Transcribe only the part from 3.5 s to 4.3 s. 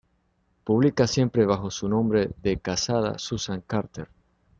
Carter.